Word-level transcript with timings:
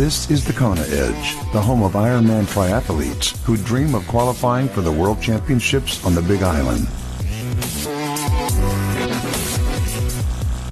This 0.00 0.30
is 0.30 0.46
the 0.46 0.54
Kona 0.54 0.80
Edge, 0.80 1.34
the 1.52 1.60
home 1.60 1.82
of 1.82 1.92
Ironman 1.92 2.44
triathletes 2.44 3.36
who 3.44 3.58
dream 3.58 3.94
of 3.94 4.08
qualifying 4.08 4.66
for 4.66 4.80
the 4.80 4.90
World 4.90 5.20
Championships 5.20 6.02
on 6.06 6.14
the 6.14 6.22
Big 6.22 6.42
Island. 6.42 6.88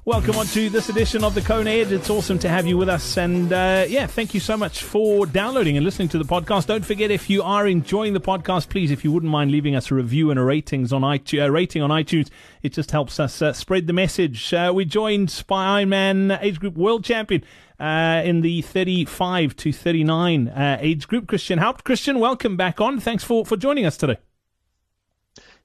Welcome 0.09 0.36
on 0.36 0.46
to 0.46 0.70
this 0.70 0.88
edition 0.88 1.22
of 1.22 1.34
the 1.34 1.43
Kona 1.43 1.68
Edge. 1.68 1.93
It's 1.93 2.09
awesome 2.09 2.38
to 2.38 2.48
have 2.48 2.66
you 2.66 2.79
with 2.79 2.88
us. 2.88 3.18
And 3.18 3.52
uh, 3.52 3.84
yeah, 3.86 4.06
thank 4.06 4.32
you 4.32 4.41
so 4.41 4.56
much 4.56 4.82
for 4.82 5.27
downloading 5.27 5.77
and 5.77 5.84
listening 5.84 6.09
to 6.09 6.18
the 6.18 6.24
podcast. 6.24 6.64
Don't 6.64 6.82
forget, 6.82 7.11
if 7.11 7.29
you 7.29 7.42
are 7.42 7.66
enjoying 7.66 8.14
the 8.14 8.20
podcast, 8.20 8.70
please, 8.70 8.91
if 8.91 9.05
you 9.05 9.12
wouldn't 9.12 9.30
mind 9.30 9.50
leaving 9.50 9.77
us 9.77 9.91
a 9.91 9.95
review 9.95 10.30
and 10.30 10.41
a 10.41 10.42
ratings 10.42 10.95
on 10.95 11.02
iTunes, 11.02 11.45
uh, 11.45 11.50
rating 11.50 11.82
on 11.82 11.91
iTunes, 11.91 12.30
it 12.62 12.73
just 12.73 12.91
helps 12.91 13.20
us 13.20 13.42
uh, 13.42 13.52
spread 13.52 13.87
the 13.87 13.92
message. 13.92 14.55
Uh, 14.55 14.73
we're 14.74 14.87
joined 14.87 15.45
by 15.46 15.84
Ironman 15.84 16.38
Age 16.40 16.59
Group 16.59 16.79
World 16.79 17.04
Champion 17.04 17.45
uh, 17.79 18.23
in 18.24 18.40
the 18.40 18.62
35 18.62 19.56
to 19.56 19.74
39 19.74 20.48
uh, 20.48 20.79
age 20.80 21.06
group, 21.06 21.29
Christian 21.29 21.59
Haupt. 21.59 21.84
Christian, 21.84 22.18
welcome 22.18 22.56
back 22.56 22.80
on. 22.80 22.98
Thanks 22.98 23.24
for, 23.24 23.45
for 23.45 23.59
joining 23.59 23.84
us 23.84 23.98
today. 23.98 24.16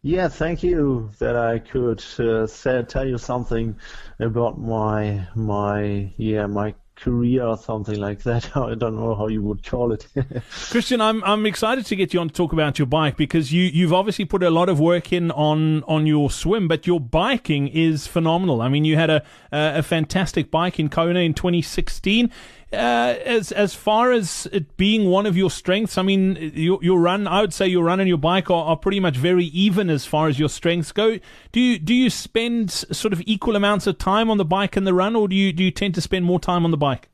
Yeah, 0.06 0.28
thank 0.28 0.64
you 0.64 1.12
that 1.20 1.38
I 1.38 1.60
could 1.60 2.04
uh, 2.20 2.46
say, 2.46 2.84
tell 2.84 3.08
you 3.08 3.18
something 3.18 3.78
about 4.20 4.60
my 4.60 5.26
my 5.34 6.12
yeah 6.18 6.46
my 6.46 6.76
career 6.96 7.46
or 7.46 7.58
something 7.58 7.98
like 7.98 8.24
that. 8.24 8.56
I 8.58 8.76
don't 8.76 8.98
know 8.98 9.16
how 9.16 9.28
you 9.28 9.42
would 9.42 9.66
call 9.66 9.94
it. 9.94 10.06
Christian, 10.70 11.00
I'm 11.00 11.24
I'm 11.24 11.46
excited 11.46 11.86
to 11.86 11.96
get 11.96 12.14
you 12.14 12.20
on 12.20 12.28
to 12.28 12.34
talk 12.34 12.52
about 12.52 12.78
your 12.78 12.86
bike 12.86 13.16
because 13.16 13.54
you 13.54 13.64
you've 13.64 13.94
obviously 13.94 14.26
put 14.26 14.44
a 14.44 14.50
lot 14.50 14.68
of 14.68 14.78
work 14.78 15.14
in 15.14 15.32
on 15.32 15.84
on 15.84 16.06
your 16.06 16.30
swim, 16.30 16.68
but 16.68 16.86
your 16.86 17.00
biking 17.00 17.70
is 17.70 18.06
phenomenal. 18.06 18.62
I 18.62 18.68
mean, 18.68 18.84
you 18.84 18.98
had 18.98 19.10
a 19.10 19.24
a, 19.54 19.76
a 19.78 19.84
fantastic 19.84 20.52
bike 20.52 20.82
in 20.82 20.90
Kona 20.90 21.22
in 21.22 21.34
2016 21.34 22.30
uh, 22.74 23.20
as 23.24 23.52
as 23.52 23.74
far 23.74 24.12
as 24.12 24.48
it 24.52 24.76
being 24.78 25.10
one 25.10 25.26
of 25.26 25.38
your 25.38 25.52
strengths, 25.52 25.98
I 25.98 26.02
mean, 26.02 26.52
your 26.56 26.80
your 26.84 27.00
run, 27.00 27.28
I 27.28 27.42
would 27.42 27.54
say 27.54 27.68
your 27.68 27.84
run 27.84 28.00
and 28.00 28.10
your 28.10 28.18
bike 28.18 28.50
are, 28.50 28.66
are 28.66 28.78
pretty 28.78 29.00
much 29.00 29.16
very 29.16 29.46
even 29.46 29.90
as 29.90 30.06
far 30.06 30.28
as 30.28 30.40
your 30.40 30.50
strengths 30.50 30.92
go. 30.92 31.20
Do 31.52 31.60
you 31.60 31.78
do 31.78 31.94
you 31.94 32.10
spend 32.10 32.72
sort 32.72 33.14
of 33.14 33.22
equal 33.26 33.56
amounts 33.56 33.88
of 33.88 33.98
time 33.98 34.30
on 34.30 34.38
the 34.38 34.46
bike 34.46 34.76
and 34.76 34.88
the 34.88 34.94
run, 34.94 35.16
or 35.16 35.28
do 35.28 35.36
you 35.36 35.54
do 35.54 35.64
you 35.64 35.72
tend 35.72 35.96
to 35.96 36.02
spend 36.02 36.26
more 36.26 36.40
time 36.40 36.66
on 36.66 36.72
the 36.72 36.78
bike? 36.78 37.10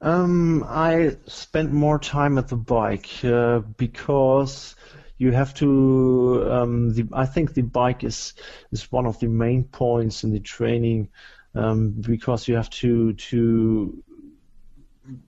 Um, 0.00 0.64
I 0.66 1.16
spend 1.26 1.72
more 1.72 1.98
time 2.00 2.36
at 2.36 2.48
the 2.48 2.56
bike 2.56 3.08
uh, 3.24 3.60
because 3.76 4.74
you 5.18 5.30
have 5.30 5.54
to. 5.54 6.48
Um, 6.50 6.92
the, 6.94 7.08
I 7.12 7.26
think 7.26 7.54
the 7.54 7.62
bike 7.62 8.02
is 8.02 8.34
is 8.72 8.90
one 8.90 9.06
of 9.06 9.20
the 9.20 9.28
main 9.28 9.62
points 9.64 10.24
in 10.24 10.32
the 10.32 10.40
training 10.40 11.08
um, 11.54 11.90
because 12.00 12.48
you 12.48 12.56
have 12.56 12.70
to 12.70 13.12
to 13.14 14.02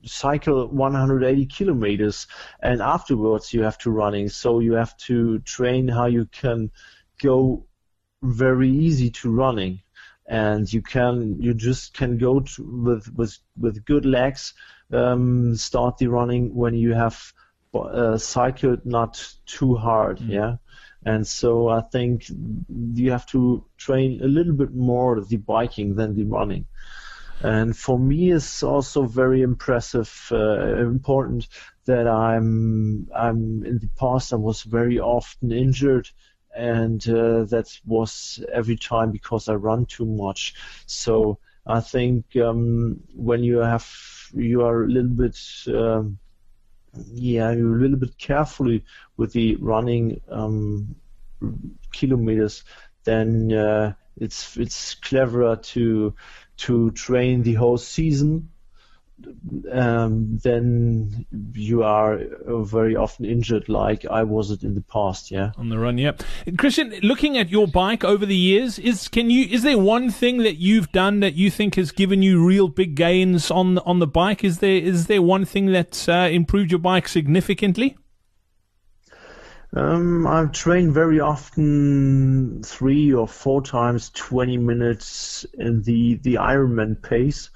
cycle 0.03 0.67
180 0.67 1.45
kilometers 1.47 2.27
and 2.61 2.81
afterwards 2.81 3.53
you 3.53 3.63
have 3.63 3.77
to 3.79 3.91
running. 3.91 4.29
So 4.29 4.59
you 4.59 4.73
have 4.73 4.95
to 4.97 5.39
train 5.39 5.87
how 5.87 6.05
you 6.05 6.25
can 6.25 6.71
go 7.21 7.65
very 8.23 8.69
easy 8.69 9.09
to 9.11 9.31
running. 9.31 9.81
And 10.27 10.71
you 10.71 10.81
can 10.81 11.39
you 11.39 11.53
just 11.53 11.93
can 11.93 12.17
go 12.17 12.39
to, 12.39 12.63
with 12.63 13.13
with 13.13 13.37
with 13.59 13.85
good 13.85 14.05
legs 14.05 14.55
um, 14.91 15.55
start 15.55 15.97
the 15.97 16.07
running 16.07 16.55
when 16.55 16.73
you 16.73 16.93
have 16.93 17.33
uh, 17.75 18.17
cycled 18.17 18.85
not 18.85 19.33
too 19.45 19.75
hard 19.75 20.19
mm. 20.19 20.29
yeah 20.29 20.55
and 21.05 21.25
so 21.25 21.69
I 21.69 21.81
think 21.81 22.25
you 22.93 23.11
have 23.11 23.27
to 23.27 23.63
train 23.77 24.21
a 24.23 24.27
little 24.27 24.53
bit 24.53 24.73
more 24.73 25.21
the 25.21 25.37
biking 25.37 25.95
than 25.95 26.15
the 26.15 26.23
running. 26.23 26.65
And 27.41 27.77
for 27.77 27.99
me, 27.99 28.31
it's 28.31 28.63
also 28.63 29.03
very 29.03 29.41
impressive, 29.43 30.29
uh, 30.31 30.77
important 30.77 31.47
that 31.85 32.07
I'm, 32.07 33.07
I'm 33.15 33.63
in 33.63 33.77
the 33.77 33.89
past 33.99 34.33
I 34.33 34.37
was 34.37 34.63
very 34.63 34.99
often 34.99 35.51
injured, 35.51 36.09
and 36.55 37.07
uh, 37.07 37.43
that 37.45 37.67
was 37.85 38.43
every 38.51 38.77
time 38.77 39.11
because 39.11 39.47
I 39.47 39.55
run 39.55 39.85
too 39.85 40.05
much. 40.05 40.55
So 40.87 41.37
I 41.67 41.81
think 41.81 42.35
um, 42.37 43.01
when 43.13 43.43
you 43.43 43.57
have, 43.59 43.87
you 44.33 44.63
are 44.63 44.85
a 44.85 44.87
little 44.87 45.09
bit. 45.09 45.37
Um, 45.67 46.17
yeah, 47.11 47.51
you're 47.51 47.75
a 47.75 47.79
little 47.79 47.97
bit 47.97 48.17
carefully 48.17 48.83
with 49.17 49.33
the 49.33 49.55
running 49.57 50.21
um, 50.29 50.95
kilometers, 51.91 52.63
then 53.03 53.51
uh, 53.53 53.93
it's 54.17 54.57
it's 54.57 54.95
cleverer 54.95 55.57
to 55.57 56.15
to 56.57 56.91
train 56.91 57.43
the 57.43 57.53
whole 57.53 57.77
season. 57.77 58.49
Um, 59.71 60.39
then 60.43 61.25
you 61.53 61.83
are 61.83 62.19
very 62.43 62.95
often 62.95 63.25
injured, 63.25 63.69
like 63.69 64.05
I 64.05 64.23
was 64.23 64.51
it 64.51 64.63
in 64.63 64.75
the 64.75 64.81
past. 64.81 65.31
Yeah, 65.31 65.51
on 65.57 65.69
the 65.69 65.79
run. 65.79 65.97
Yeah, 65.97 66.13
Christian, 66.57 66.93
looking 67.01 67.37
at 67.37 67.49
your 67.49 67.67
bike 67.67 68.03
over 68.03 68.25
the 68.25 68.35
years, 68.35 68.77
is 68.77 69.07
can 69.07 69.29
you 69.29 69.45
is 69.45 69.63
there 69.63 69.77
one 69.77 70.11
thing 70.11 70.39
that 70.39 70.57
you've 70.57 70.91
done 70.91 71.21
that 71.21 71.35
you 71.35 71.49
think 71.49 71.75
has 71.75 71.91
given 71.91 72.21
you 72.21 72.45
real 72.45 72.67
big 72.67 72.95
gains 72.95 73.49
on 73.49 73.77
on 73.79 73.99
the 73.99 74.07
bike? 74.07 74.43
Is 74.43 74.59
there 74.59 74.77
is 74.77 75.07
there 75.07 75.21
one 75.21 75.45
thing 75.45 75.67
that 75.67 76.07
uh, 76.09 76.27
improved 76.29 76.71
your 76.71 76.79
bike 76.79 77.07
significantly? 77.07 77.97
Um, 79.75 80.25
I've 80.25 80.53
trained 80.53 80.93
very 80.93 81.19
often 81.19 82.63
three 82.63 83.13
or 83.13 83.27
four 83.27 83.61
times 83.61 84.09
20 84.11 84.57
minutes 84.57 85.45
in 85.55 85.81
the, 85.83 86.15
the 86.15 86.35
Ironman 86.35 87.01
pace 87.01 87.49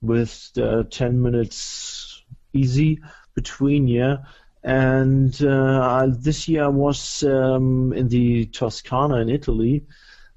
with 0.00 0.50
uh, 0.56 0.84
10 0.90 1.20
minutes 1.20 2.22
easy 2.52 3.00
between, 3.34 3.88
yeah. 3.88 4.18
And 4.62 5.40
uh, 5.42 6.08
this 6.10 6.48
year 6.48 6.64
I 6.64 6.68
was 6.68 7.22
um, 7.22 7.92
in 7.92 8.08
the 8.08 8.46
Toscana 8.46 9.16
in 9.16 9.30
Italy 9.30 9.84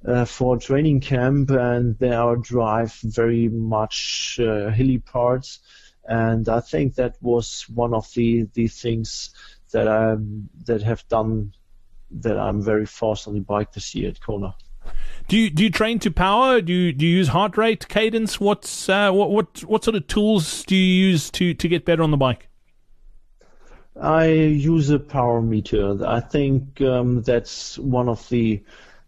uh, 0.07 0.25
for 0.25 0.57
training 0.57 0.99
camp, 1.01 1.49
and 1.51 1.97
there 1.97 2.21
I 2.21 2.35
drive 2.41 2.93
very 3.03 3.49
much 3.49 4.39
uh, 4.41 4.69
hilly 4.69 4.99
parts. 4.99 5.59
And 6.05 6.49
I 6.49 6.59
think 6.59 6.95
that 6.95 7.15
was 7.21 7.65
one 7.69 7.93
of 7.93 8.11
the, 8.13 8.47
the 8.53 8.67
things 8.67 9.31
that 9.71 9.87
I 9.87 10.17
that 10.65 10.81
have 10.83 11.07
done 11.07 11.53
that 12.11 12.37
I'm 12.37 12.61
very 12.61 12.85
fast 12.85 13.27
on 13.27 13.35
the 13.35 13.39
bike 13.39 13.71
this 13.71 13.95
year 13.95 14.09
at 14.09 14.21
Kona. 14.21 14.55
Do 15.31 15.37
you 15.37 15.49
do 15.49 15.63
you 15.63 15.69
train 15.69 15.97
to 15.99 16.11
power? 16.11 16.59
Do 16.59 16.73
you 16.73 16.91
do 16.91 17.07
you 17.07 17.15
use 17.19 17.29
heart 17.29 17.55
rate, 17.55 17.87
cadence? 17.87 18.37
What's 18.37 18.89
uh, 18.89 19.13
what 19.13 19.29
what 19.29 19.59
what 19.63 19.81
sort 19.81 19.95
of 19.95 20.05
tools 20.07 20.65
do 20.65 20.75
you 20.75 21.07
use 21.07 21.31
to 21.31 21.53
to 21.53 21.69
get 21.69 21.85
better 21.85 22.03
on 22.03 22.11
the 22.11 22.17
bike? 22.17 22.49
I 23.95 24.25
use 24.25 24.89
a 24.89 24.99
power 24.99 25.41
meter. 25.41 26.05
I 26.05 26.19
think 26.19 26.81
um, 26.81 27.21
that's 27.21 27.79
one 27.79 28.09
of 28.09 28.27
the 28.27 28.61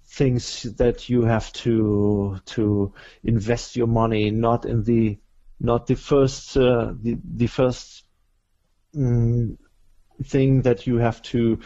things 0.05 0.63
that 0.77 1.09
you 1.09 1.23
have 1.23 1.51
to 1.63 2.39
to 2.45 2.93
invest 3.25 3.75
your 3.75 3.87
money 3.87 4.31
not 4.31 4.63
in 4.63 4.85
the 4.85 5.19
not 5.59 5.87
the 5.87 5.95
first 5.95 6.55
uh, 6.55 6.93
the 7.01 7.17
the 7.35 7.47
first 7.47 8.05
um, 8.95 9.57
thing 10.23 10.61
that 10.61 10.87
you 10.87 10.95
have 10.99 11.21
to 11.23 11.59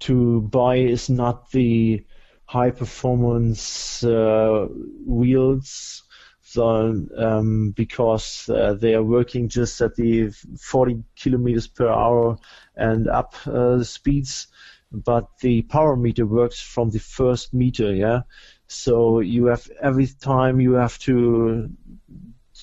to 0.00 0.42
buy 0.42 0.76
is 0.76 1.08
not 1.08 1.50
the 1.52 2.04
high 2.52 2.70
performance 2.70 4.04
uh, 4.04 4.66
wheels 5.06 6.02
so, 6.42 7.06
um, 7.16 7.70
because 7.70 8.46
uh, 8.50 8.74
they 8.74 8.94
are 8.94 9.02
working 9.02 9.48
just 9.48 9.80
at 9.80 9.94
the 9.96 10.28
40 10.60 11.02
kilometers 11.16 11.66
per 11.66 11.88
hour 11.88 12.36
and 12.76 13.08
up 13.08 13.34
uh, 13.46 13.82
speeds 13.82 14.48
but 14.90 15.26
the 15.40 15.62
power 15.62 15.96
meter 15.96 16.26
works 16.26 16.60
from 16.60 16.90
the 16.90 16.98
first 16.98 17.54
meter 17.54 17.94
yeah? 17.94 18.20
So 18.66 19.20
you 19.20 19.46
have 19.46 19.70
every 19.80 20.06
time 20.06 20.60
you 20.60 20.72
have 20.74 20.98
to 21.00 21.70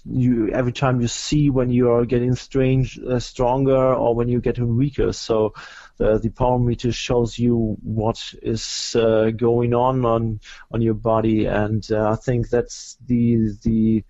you 0.05 0.49
every 0.49 0.71
time 0.71 1.01
you 1.01 1.07
see 1.07 1.49
when 1.49 1.69
you 1.69 1.91
are 1.91 2.05
getting 2.05 2.35
strange 2.35 2.99
uh, 2.99 3.19
stronger 3.19 3.93
or 3.93 4.15
when 4.15 4.29
you're 4.29 4.41
getting 4.41 4.77
weaker. 4.77 5.11
So 5.13 5.53
the, 5.97 6.17
the 6.17 6.29
power 6.29 6.59
meter 6.59 6.91
shows 6.91 7.37
you 7.37 7.77
what 7.83 8.33
is 8.41 8.95
uh, 8.95 9.31
going 9.31 9.73
on 9.73 10.05
on 10.05 10.39
on 10.71 10.81
your 10.81 10.93
body, 10.93 11.45
and 11.45 11.85
uh, 11.91 12.11
I 12.11 12.15
think 12.15 12.49
that's 12.49 12.97
the 13.05 13.49
the 13.63 14.03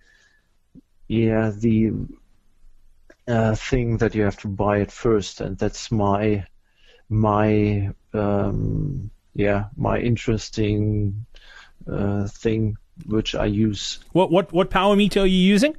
yeah 1.08 1.50
the 1.50 1.92
uh, 3.26 3.54
thing 3.54 3.98
that 3.98 4.14
you 4.14 4.22
have 4.22 4.38
to 4.38 4.48
buy 4.48 4.80
at 4.80 4.92
first, 4.92 5.40
and 5.40 5.58
that's 5.58 5.90
my 5.90 6.46
my 7.08 7.90
um, 8.12 9.10
yeah 9.34 9.64
my 9.76 9.98
interesting 9.98 11.26
uh, 11.90 12.28
thing 12.28 12.76
which 13.06 13.34
I 13.34 13.46
use. 13.46 13.98
What 14.12 14.30
what 14.30 14.52
what 14.52 14.70
power 14.70 14.96
meter 14.96 15.20
are 15.20 15.26
you 15.26 15.38
using? 15.38 15.76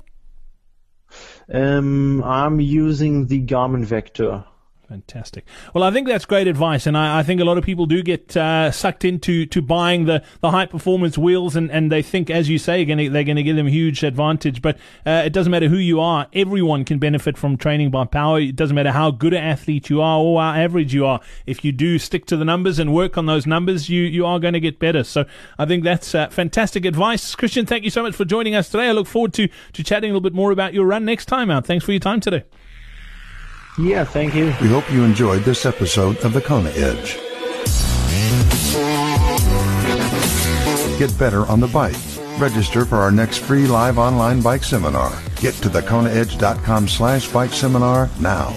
Um, 1.52 2.24
I'm 2.24 2.60
using 2.60 3.28
the 3.28 3.42
Garmin 3.42 3.84
Vector. 3.84 4.46
Fantastic. 4.92 5.46
Well, 5.74 5.86
I 5.86 5.92
think 5.92 6.06
that's 6.06 6.26
great 6.26 6.50
advice, 6.50 6.86
and 6.86 6.98
I, 6.98 7.20
I 7.20 7.24
think 7.24 7.40
a 7.40 7.46
lot 7.46 7.58
of 7.58 7.64
people 7.64 7.86
do 7.86 8.04
get 8.04 8.36
uh, 8.36 8.72
sucked 8.72 9.06
into 9.06 9.46
to 9.46 9.62
buying 9.62 10.04
the, 10.04 10.22
the 10.42 10.52
high 10.52 10.66
performance 10.66 11.18
wheels, 11.18 11.56
and, 11.56 11.72
and 11.72 11.90
they 11.90 12.02
think, 12.02 12.30
as 12.30 12.50
you 12.50 12.58
say, 12.58 12.84
gonna, 12.84 13.10
they're 13.10 13.24
going 13.24 13.38
to 13.38 13.44
give 13.44 13.56
them 13.56 13.68
huge 13.68 14.04
advantage. 14.04 14.62
But 14.62 14.76
uh, 15.06 15.24
it 15.26 15.32
doesn't 15.32 15.50
matter 15.50 15.70
who 15.70 15.78
you 15.78 16.02
are; 16.02 16.28
everyone 16.34 16.84
can 16.84 17.00
benefit 17.00 17.38
from 17.38 17.56
training 17.56 17.90
by 17.90 18.04
power. 18.04 18.42
It 18.42 18.58
doesn't 18.58 18.76
matter 18.76 18.92
how 18.92 19.12
good 19.12 19.34
an 19.34 19.42
athlete 19.42 19.90
you 19.90 20.02
are 20.02 20.20
or 20.20 20.42
how 20.42 20.52
average 20.60 20.94
you 20.94 21.06
are. 21.06 21.22
If 21.46 21.64
you 21.64 21.72
do 21.72 21.98
stick 21.98 22.26
to 22.26 22.36
the 22.36 22.44
numbers 22.44 22.78
and 22.78 22.94
work 22.94 23.18
on 23.18 23.28
those 23.28 23.48
numbers, 23.48 23.90
you 23.90 24.02
you 24.02 24.26
are 24.26 24.40
going 24.40 24.56
to 24.56 24.60
get 24.60 24.78
better. 24.78 25.06
So 25.06 25.24
I 25.58 25.66
think 25.66 25.86
that's 25.86 26.14
uh, 26.14 26.28
fantastic 26.28 26.84
advice, 26.84 27.34
Christian. 27.34 27.66
Thank 27.66 27.86
you 27.86 27.92
so 27.92 28.04
much 28.04 28.14
for 28.14 28.26
joining 28.26 28.56
us 28.56 28.68
today. 28.68 28.90
I 28.90 28.92
look 28.92 29.08
forward 29.08 29.32
to 29.36 29.48
to 29.72 29.84
chatting 29.86 30.12
a 30.12 30.14
little 30.14 30.20
bit 30.20 30.34
more 30.34 30.52
about 30.52 30.74
your 30.74 30.86
run 30.86 31.06
next 31.06 31.28
time 31.28 31.50
out. 31.50 31.66
Thanks 31.66 31.86
for 31.86 31.94
your 31.94 32.02
time 32.02 32.20
today. 32.20 32.44
Yeah, 33.78 34.04
thank 34.04 34.36
you. 34.36 34.48
We 34.62 34.68
hope 34.68 34.92
you 34.92 35.04
enjoyed 35.04 35.44
this 35.44 35.66
episode 35.66 36.18
of 36.18 36.34
The 36.34 36.42
Kona 36.42 36.70
Edge. 36.72 37.18
Get 41.00 41.18
better 41.18 41.46
on 41.48 41.60
the 41.60 41.68
bike. 41.68 41.96
Register 42.38 42.86
for 42.86 42.98
our 42.98 43.12
next 43.12 43.38
free 43.38 43.68
live 43.68 43.98
online 43.98 44.42
bike 44.42 44.64
seminar. 44.64 45.12
Get 45.38 45.56
to 45.56 45.70
thekonaedge.com 45.70 46.88
slash 46.88 47.28
bike 47.30 47.54
seminar 47.54 48.10
now. 48.20 48.54